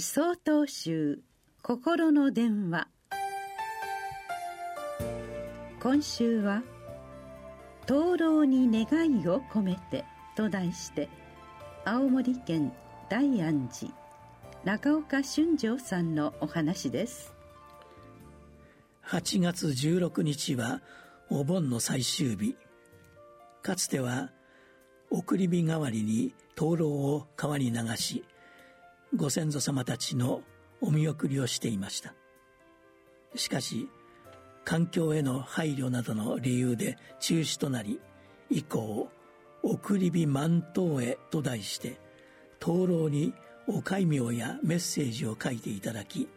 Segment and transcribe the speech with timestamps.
[0.00, 1.20] 総統集
[1.62, 2.88] 心の電話。
[5.82, 6.62] 今週は
[7.86, 11.10] 「灯籠に願いを込めて」と題して
[11.84, 12.72] 青森県
[13.10, 13.92] 大安寺
[14.64, 17.34] 中岡俊丈さんのお話です。
[19.04, 20.80] 8月16日は
[21.28, 22.56] お盆の最終日。
[23.60, 24.30] かつては
[25.10, 28.24] 送り火代わりに灯籠を川に流し
[29.14, 30.42] ご先祖様たちの
[30.80, 32.14] お見送りをしていました。
[33.34, 33.88] しかし
[34.64, 38.00] 環境への配慮などの理由で中止となり
[38.50, 39.10] 以降
[39.62, 41.98] 「送り火満頭へ」と題して
[42.60, 43.34] 灯籠に
[43.66, 46.28] お戒名やメッセージを書いていただき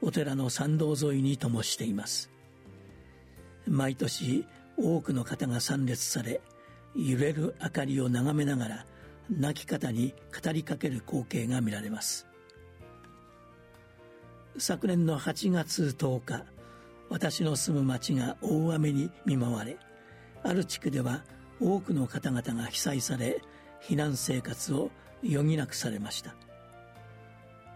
[0.00, 2.30] お寺の参道沿いに灯しています。
[3.66, 4.46] 毎年
[4.76, 6.40] 多くの方が参列され
[6.96, 8.86] 揺れる明かりを眺めながら
[9.30, 12.26] 亡き方に語りかける光景が見られます。
[14.56, 16.44] 昨年の8月10日
[17.10, 19.76] 私の住む町が大雨に見舞われ
[20.42, 21.22] ある地区では
[21.60, 23.40] 多くの方々が被災され
[23.82, 24.90] 避難生活を
[25.24, 26.34] 余儀なくされました。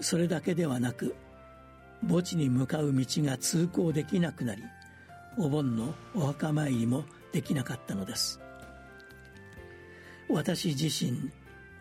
[0.00, 1.14] それだけではなく
[2.08, 4.62] 墓地に向かう道が通行できなくなり
[5.38, 8.40] お盆のお墓参りもできなかったのです。
[10.28, 11.30] 私自身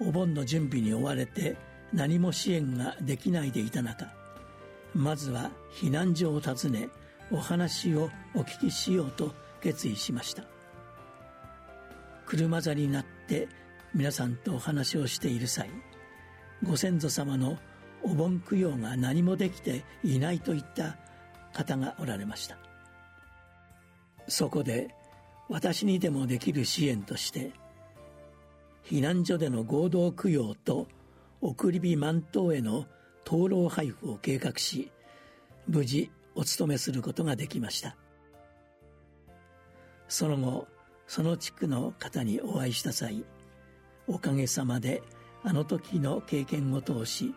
[0.01, 1.55] お盆の準備に追われて
[1.93, 4.07] 何も支援ができないでいた中
[4.93, 6.89] まずは避難所を訪ね
[7.31, 10.43] お話をお聞きしようと決意しました。
[12.25, 13.47] 車座になって
[13.93, 15.69] 皆さんとお話をしている際
[16.63, 17.57] ご先祖様の
[18.03, 20.97] お盆供養が何もできていないといった
[21.53, 22.57] 方がおられました。
[24.27, 24.95] そこで
[25.49, 27.51] 私にでもできる支援として
[28.83, 30.87] 避難所での合同供養と
[31.41, 32.85] 送り火満頭への
[33.23, 34.91] 灯籠配布を計画し
[35.67, 37.95] 無事お勤めすることができました。
[40.07, 40.67] その後
[41.07, 43.23] その地区の方にお会いした際
[44.07, 45.03] おかげさまで
[45.43, 47.33] あの時の経験を通し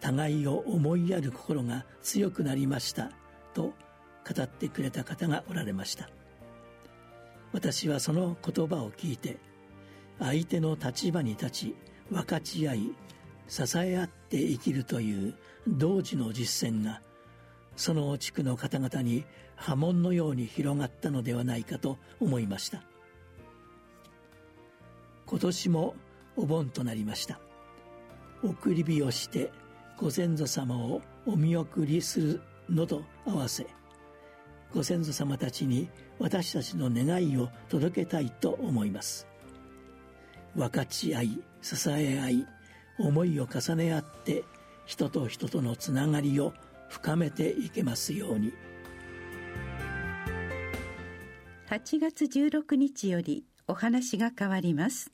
[0.00, 3.10] 互いを思いやる心が強くなりました
[3.52, 6.08] と語ってくれた方がおられました。
[7.52, 9.38] 私はその言葉を聞いて
[10.18, 11.76] 相手の立場に立ち
[12.10, 12.92] 分かち合い
[13.48, 15.34] 支え合って生きるという
[15.66, 17.02] 同時の実践が
[17.76, 19.24] その地区の方々に
[19.56, 22.82] 波紋のように広がったのではないかと思いました。
[25.26, 25.94] 今年も
[26.36, 27.40] お盆となりました。
[28.42, 29.50] 送り火をして
[29.96, 33.66] ご先祖様をお見送りするのと合わせ
[34.72, 35.88] ご先祖様たちに
[36.18, 39.26] 私たちの願いを届けたいと思います。
[40.54, 42.46] 分かち合い支え合い
[42.98, 44.44] 思いを重ね合って
[44.86, 46.52] 人と人とのつながりを
[46.88, 48.52] 深めていけますように。
[51.70, 55.13] 8月16日よりお話が変わります。